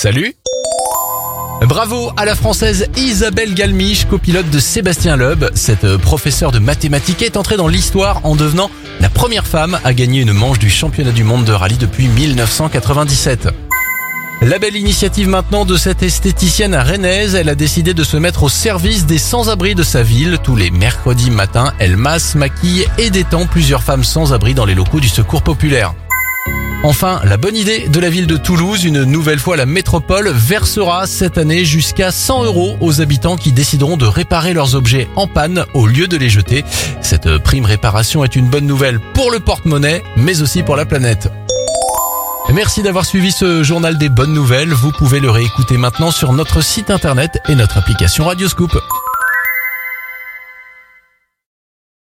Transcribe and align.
Salut 0.00 0.32
Bravo 1.62 2.12
à 2.16 2.24
la 2.24 2.36
française 2.36 2.86
Isabelle 2.96 3.52
Galmiche, 3.52 4.04
copilote 4.04 4.48
de 4.48 4.60
Sébastien 4.60 5.16
Loeb. 5.16 5.46
Cette 5.54 5.96
professeure 5.96 6.52
de 6.52 6.60
mathématiques 6.60 7.20
est 7.22 7.36
entrée 7.36 7.56
dans 7.56 7.66
l'histoire 7.66 8.24
en 8.24 8.36
devenant 8.36 8.70
la 9.00 9.08
première 9.08 9.44
femme 9.44 9.80
à 9.82 9.92
gagner 9.94 10.20
une 10.20 10.32
manche 10.32 10.60
du 10.60 10.70
championnat 10.70 11.10
du 11.10 11.24
monde 11.24 11.44
de 11.44 11.50
rallye 11.50 11.78
depuis 11.78 12.06
1997. 12.06 13.48
La 14.42 14.60
belle 14.60 14.76
initiative 14.76 15.26
maintenant 15.26 15.64
de 15.64 15.76
cette 15.76 16.04
esthéticienne 16.04 16.76
rennaise, 16.76 17.34
elle 17.34 17.48
a 17.48 17.56
décidé 17.56 17.92
de 17.92 18.04
se 18.04 18.16
mettre 18.16 18.44
au 18.44 18.48
service 18.48 19.04
des 19.04 19.18
sans-abri 19.18 19.74
de 19.74 19.82
sa 19.82 20.04
ville. 20.04 20.38
Tous 20.44 20.54
les 20.54 20.70
mercredis 20.70 21.32
matins, 21.32 21.72
elle 21.80 21.96
masse, 21.96 22.36
maquille 22.36 22.86
et 22.98 23.10
détend 23.10 23.46
plusieurs 23.46 23.82
femmes 23.82 24.04
sans-abri 24.04 24.54
dans 24.54 24.64
les 24.64 24.76
locaux 24.76 25.00
du 25.00 25.08
secours 25.08 25.42
populaire. 25.42 25.92
Enfin, 26.84 27.20
la 27.24 27.36
bonne 27.36 27.56
idée 27.56 27.88
de 27.88 27.98
la 27.98 28.08
ville 28.08 28.28
de 28.28 28.36
Toulouse, 28.36 28.84
une 28.84 29.02
nouvelle 29.02 29.40
fois 29.40 29.56
la 29.56 29.66
métropole 29.66 30.28
versera 30.28 31.08
cette 31.08 31.36
année 31.36 31.64
jusqu'à 31.64 32.12
100 32.12 32.44
euros 32.44 32.76
aux 32.80 33.00
habitants 33.00 33.36
qui 33.36 33.50
décideront 33.50 33.96
de 33.96 34.06
réparer 34.06 34.54
leurs 34.54 34.76
objets 34.76 35.08
en 35.16 35.26
panne 35.26 35.64
au 35.74 35.88
lieu 35.88 36.06
de 36.06 36.16
les 36.16 36.28
jeter. 36.28 36.64
Cette 37.00 37.38
prime 37.38 37.64
réparation 37.64 38.22
est 38.22 38.36
une 38.36 38.48
bonne 38.48 38.66
nouvelle 38.66 39.00
pour 39.12 39.32
le 39.32 39.40
porte-monnaie, 39.40 40.04
mais 40.16 40.40
aussi 40.40 40.62
pour 40.62 40.76
la 40.76 40.86
planète. 40.86 41.28
Merci 42.54 42.82
d'avoir 42.82 43.04
suivi 43.04 43.32
ce 43.32 43.64
journal 43.64 43.98
des 43.98 44.08
bonnes 44.08 44.32
nouvelles. 44.32 44.72
Vous 44.72 44.92
pouvez 44.92 45.18
le 45.18 45.30
réécouter 45.30 45.76
maintenant 45.76 46.12
sur 46.12 46.32
notre 46.32 46.62
site 46.62 46.90
internet 46.90 47.40
et 47.48 47.56
notre 47.56 47.76
application 47.76 48.24
Radioscoop. 48.24 48.78